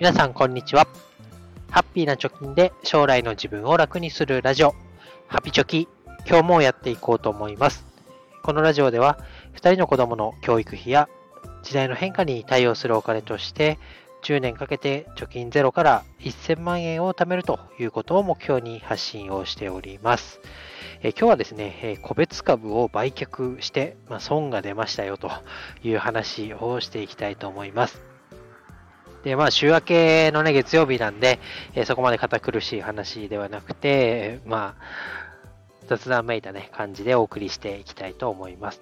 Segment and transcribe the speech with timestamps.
[0.00, 0.86] 皆さん、こんにちは。
[1.70, 4.74] ハッピーな貯金で将来の自分を楽にするラジオ、
[5.28, 5.88] ハピチョキ、
[6.26, 7.84] 今日もやっていこうと思います。
[8.42, 9.18] このラジオでは、
[9.56, 11.10] 2人の子供の教育費や
[11.62, 13.78] 時代の変化に対応するお金として、
[14.22, 20.40] 10年かけて貯金ゼロから1000万円を貯めるということを目標に発信をしております。
[21.02, 25.30] え今日はですね、え個別株を売却して、まあ、損が出ましたよと
[25.82, 28.00] いう話をしていきたいと思います。
[29.24, 31.38] で、まあ、週明けのね、月曜日なんで、
[31.74, 34.84] えー、そこまで堅苦しい話ではなくて、まあ、
[35.86, 38.80] 雑談めいたね、感じでお送りしていきたいと思います。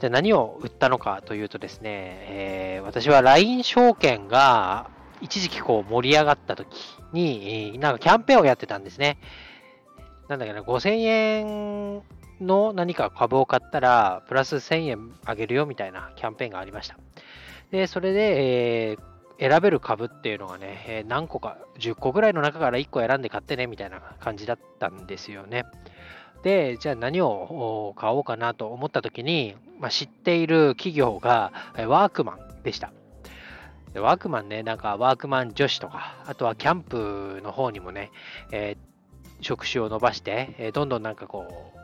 [0.00, 6.76] じゃ何を売ったのかというとですね、えー、私は LINE 証券が一時期こう盛り上がった時
[7.12, 9.18] に、なんかキャンペーンをやってたんですね。
[10.28, 12.02] なんだっけな、5000円
[12.40, 16.98] の何か株を買ったら、プラス1000円あげるよみたいなキャンペーンがありました。
[17.74, 25.64] で、それで、えー、選べる株っていうのがね、えー、何個か、10個ぐらいの中から1個選んで買ってね、みたいな感じだったんですよね。
[26.44, 32.92] で、じゃあ何を買おうかなと思った時に、まあ、知っている企業がワークマンでした。
[33.96, 38.12] ワークマンね、なんかワークマン女子とか、あとはキャンプの方にもね、
[38.52, 41.78] えー、職種を伸ばして、えー、どんどんなんかこう、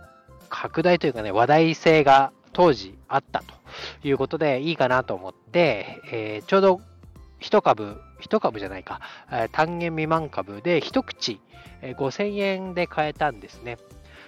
[0.50, 3.59] 拡大というかね、話題性が当時あったと
[4.04, 6.80] いうことでいいかなと思って、えー、ちょうど
[7.40, 9.00] 1株、1株じゃないか、
[9.32, 11.40] え、単元未満株で1口、
[11.82, 13.78] え、5000円で買えたんですね。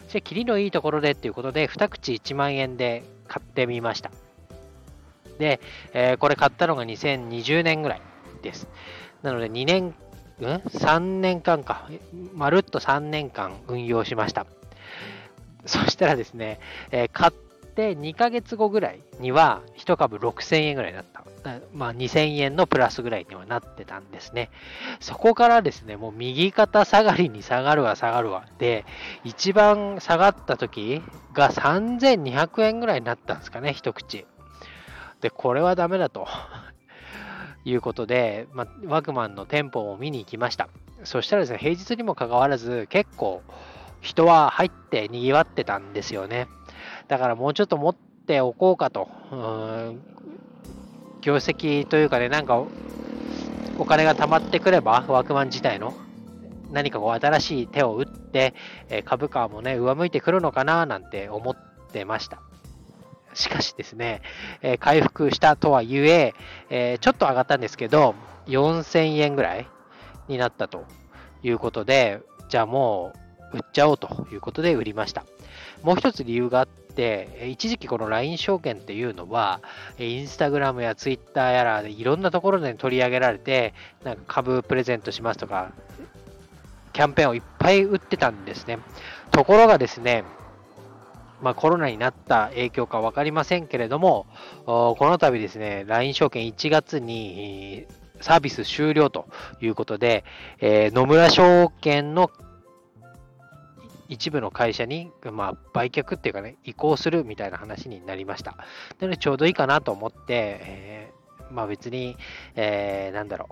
[0.05, 4.11] そして、キリのいいところでっていうことで、2口1万円で買ってみました。
[5.39, 5.61] で、
[5.93, 8.03] えー、これ買ったのが2020年ぐらい
[8.43, 8.69] です。
[9.23, 9.95] なので、2年、
[10.41, 11.89] うん、3年間か、
[12.35, 14.47] まるっと3年間運用しました。
[15.67, 16.59] そしたらですね、
[16.91, 17.33] えー、買っ
[17.75, 21.23] で、2ヶ月後ぐらいには1株6000円ぐらいだった。
[21.75, 24.51] まあ、2000円のプラスぐらいにはなってたんですね。
[25.01, 28.47] そこからですね、もう右肩下がりに下がるわ下がるわ。
[28.59, 28.85] で、
[29.25, 34.27] 一番下がった時が3200円ぐらいになったんですかね、一口。
[35.21, 36.29] で、これはダメだと。
[37.65, 40.69] いうことで、まあ、ワグマンの店舗を見に行きました。
[41.05, 43.43] そしたらですね、平日にもかかわらず、結構
[44.01, 46.49] 人は入って賑わってたんですよね。
[47.09, 49.09] だからもうちょっと持っておこうかと。
[51.23, 52.65] 業績というかね、なんか
[53.79, 55.95] お金が貯まってくれば、ワークマン自体の
[56.73, 58.55] 何かこう新しい手を打って、
[58.89, 61.57] え株価もね、上向いてくるのかななんて思っ
[61.93, 62.41] てました。
[63.35, 64.21] しかしですね、
[64.63, 66.35] え回復したとはいえ
[66.71, 68.15] えちょっと上がったんですけど、
[68.47, 69.69] 4000円ぐらい
[70.29, 70.85] になったと
[71.43, 73.13] いうことで、じゃあも
[73.53, 75.25] う売っちゃおうということで売りました。
[75.83, 76.82] もう一つ理由があって、
[77.47, 79.61] 一時期この LINE 証券っていうのは、
[79.99, 85.73] インスタグラムやツイッターやらでいろんなところで取り上げられて、なんか株プレゼントしますとか、
[86.93, 88.79] キャンペーンをいっぱい売ってたんですね。
[89.31, 90.25] ところがですね、
[91.41, 94.27] まあ、コロナになった影響か分かりませんけれども、
[94.65, 97.87] この度ですね、LINE 証券1月に
[98.21, 99.27] サービス終了と
[99.61, 100.25] いうことで、
[100.61, 102.31] えー、野村証券の
[104.13, 108.53] 一部の会社に、まあ、売却っていうかね、移行するみたいな話になりました。
[109.01, 112.19] なので、ちょうどいいかなと思って、えー、まあ別に、
[112.55, 113.49] えー、なんだろ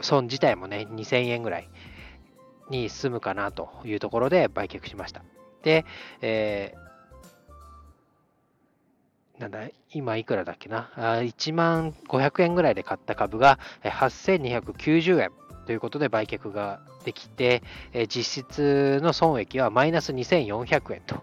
[0.00, 1.68] う、損自体もね、2000円ぐらい
[2.70, 5.22] に済むかなというところで売却しました。
[5.62, 5.84] で、
[6.22, 9.60] えー、なんだ、
[9.92, 15.30] 今いくらだっけな、1万500円ぐらいで買った株が8290円
[15.66, 17.62] ということで売却ができて、
[17.92, 21.22] え実質の損益はマイナス2400円と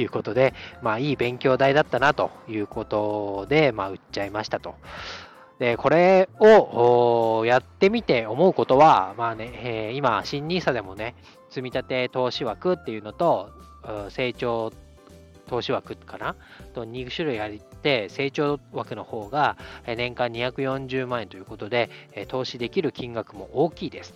[0.00, 4.74] いうことで、 まあいい勉強代だったなということで、まあ売っちゃいましたと。
[5.58, 9.50] で、これをやってみて思うことは、まあね、
[9.90, 11.16] え、今、新 NISA でもね、
[11.50, 13.50] 積立て投資枠っていうのと、
[14.10, 14.72] 成長
[15.48, 16.36] 投資枠かな？
[16.74, 19.56] と2種類あって成長枠の方が
[19.86, 21.90] 年間240万円ということで
[22.28, 24.14] 投資できる金額も大きいです。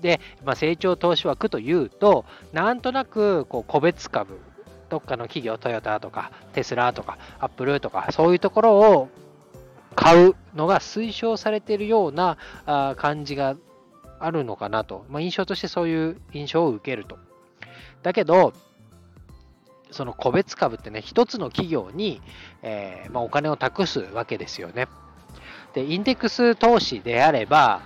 [0.00, 4.40] で、まあ、成長投資枠というとなんとなくこう個別株
[4.88, 9.08] どっかの企業トヨタとかテスラとかアップルとかそういうところを
[9.94, 12.38] 買うのが推奨されているような
[12.96, 13.56] 感じが
[14.18, 17.18] あるのかなと、まあ、印象としてそういう印象を受けると。
[18.02, 18.52] だけど、
[19.90, 22.20] その個別株ってね、一つの企業に、
[22.62, 24.88] えー、まあ、お金を託すわけですよね。
[25.74, 27.80] で、インデックス投資であれば、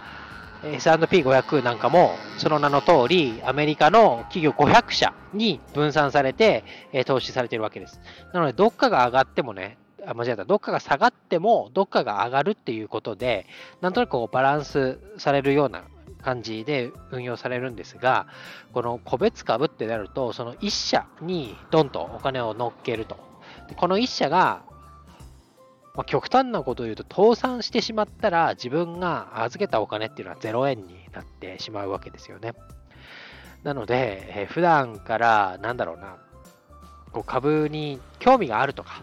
[0.65, 8.01] S&P500 なんかもその名の通りアメリカの企業500社に分散されて、え投資されているわけです。
[8.33, 13.47] なのでどっかが上がってもね、あ間違えた、どっかが下がっても、どっかが上がるっていうことで、
[13.81, 15.85] なんとなくこうバランスされるような
[16.25, 18.27] 感じで運用されるんですが、
[18.73, 23.17] この個別株ってなると、その1社にドンとお金を乗っけると。
[23.69, 24.63] でこの1社が、
[25.95, 32.55] まあ、極端なことを言うと、倒産してしまったら、自分が預けたお金っていうのは0円になってしまうわけですよね。
[33.63, 36.17] なので、えー、普段から、なんだろうな、
[37.13, 39.03] こう株に興味があるとか、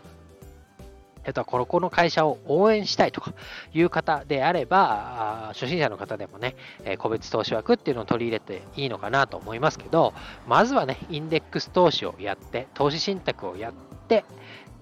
[1.23, 3.33] えっと、このこの会社を応援したいとか
[3.73, 10.13] いう方であれば、初心者の方でもね、え個別投資枠っていうのを取り入れていいのかなと思いますけど、
[10.47, 13.73] まずはね、インデックス投資をやって、投資信託をやっ
[14.07, 14.25] て、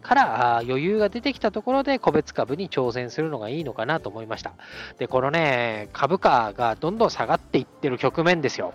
[0.01, 4.53] から余裕が出てきたところで個別株に挑戦するのがいいのかなと思いました。
[4.97, 8.73] で、このね、株価がどんどん下がっていってる局面ですよ。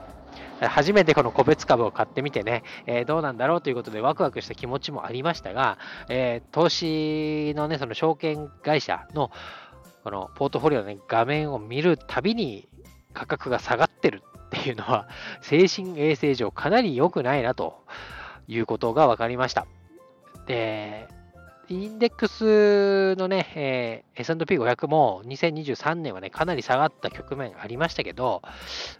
[0.68, 5.78] 初めてこの個別株を買ってみてね、えー、どうなんだろうということでワクワクした気持ちもありましたが、
[6.08, 9.30] えー、投資のね、その証券会社の
[10.04, 12.68] このポートフォリオの、ね、画面を見るたびに
[13.14, 15.08] 価格が下がってるっていうのは、
[15.40, 17.82] 精神衛生上かなり良くないなと
[18.46, 19.66] いうことが分かりました。
[20.46, 21.08] で、
[21.68, 28.42] インデックスのね、えー、S&P500 も2023年はね、かなり下がった局面ありましたけど、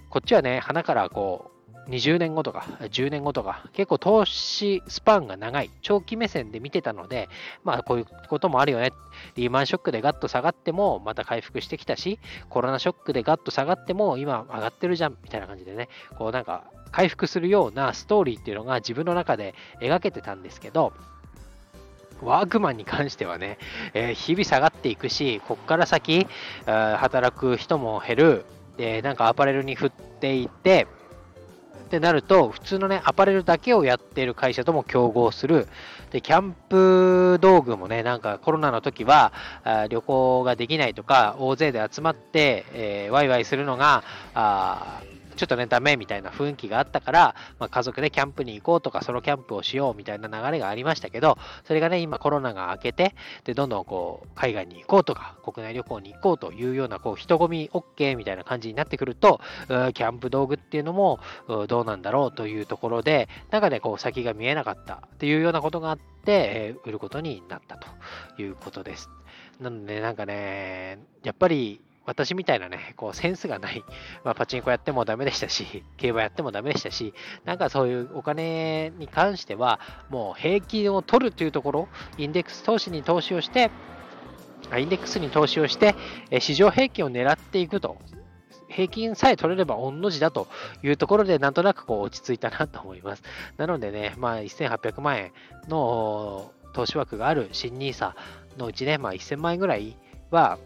[0.09, 1.54] こっちはね、花からこう、
[1.89, 7.29] 20年後とか10年後とか、結構投資スパンが長い、長期目線で見てたので、
[7.63, 8.93] まあこういうこともあるよね。
[9.37, 20.93] リーマンショックでガッと下がってもまた回復してきたし、コロナショックでガッと下がっても今上がってるじゃんみたいな感じでね、こうなんか回復するようなストーリーっていうのが自分の中で描けてたんですけど、
[22.23, 23.59] ワークマンに関してはね、
[23.93, 26.27] えー、日々下がっていくし、こっから先、
[26.65, 28.45] 働く人も減る、
[28.77, 30.87] で、なんかアパレルに振っていって、
[31.85, 35.69] ってなると、普通のね、アパレルだけをやっている会社とも競合する。
[36.11, 39.33] で、キャンプ道具もね、なんかコロナの時は、
[39.65, 44.03] あ旅行ができないとか、大勢で集まって、えー、ワイワイするのが、
[44.35, 45.03] あ
[45.37, 53.15] ちょっとね、ダメみたいな雰囲気があったから、まあ、家族でキャンプに行こうとか、ソロキャンプをしようみたいな流れがありましたけど、それがね、今コロナが明けて、
[53.45, 61.21] で、どんどんこう、海外に行こうとか、国内旅行に行こうというような、こう、人混み OK みたいな感じになってくると、キャンプ道具っていうのも、
[61.69, 67.89] どうなんだろうというところで、なんかね、こう、先が見えなかったっていうようなことがあって、え、売ることになったと
[68.41, 69.11] いうことです。
[69.61, 73.85] なので、なんかね、やっぱり、私みたいなね、こうセンスがない、
[74.25, 77.15] まあ、パチンコやってもダメでしたし、 競馬やってもダメでしたし、
[77.45, 79.81] なんかそういうお金に関しては、
[80.11, 83.71] もう平均を取るというところ、インデックス投資に投資をして、
[84.77, 85.95] インデックスに投資をして、
[86.41, 87.97] 市場平均を狙っていくと。
[88.69, 90.49] 平均さえ取れれば御の字だと
[90.83, 93.23] いうところで、なんとなくこう落ち着いたなと思います。
[93.57, 95.33] なのでね、まあ、1800万円
[95.69, 98.15] の投資枠がある新 NISA
[98.59, 99.97] のうちね、まあ、1000万円ぐらい
[100.31, 100.59] は、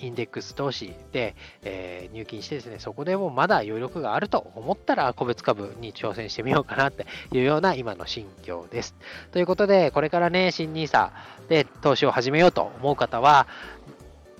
[0.00, 8.94] インデックス投資で、えー、入金してですね、そこでもまだ余力があると思ったら個別株に挑戦してみようかなっていうような今の心境です。
[9.32, 11.10] ということで、これからね、新 NISA
[11.48, 13.46] で投資を始めようと思う方は、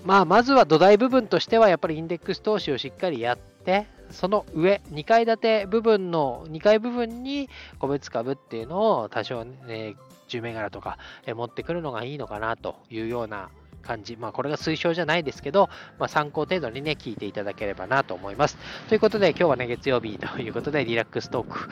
[0.04, 7.48] まあ、まずは土台部分としてはやっぱりインデックス投資をしっかりやって、その上、2階建て部分の、2階部分に
[7.78, 9.96] 個別株っていうのを多少ね、
[10.28, 13.50] 10銘柄とか持ってくるのがいいのかなというような
[13.86, 18.56] 感じ、まあ、これが推奨じゃないですけど、まあ、参考程度にね、聞いていただければなと思います。
[18.88, 21.68] ということで、今日はね、月曜日ということで、リラックストーク、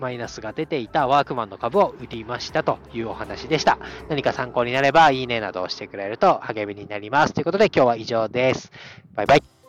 [0.00, 3.78] マイナスが出ていたワークマンの株を売りましたというお話でした。
[4.08, 7.34] 何か参考になれば、いいねなどをしてくれると励みになります。
[7.34, 8.72] ということで、今日は以上です。
[9.14, 9.59] バイバイ。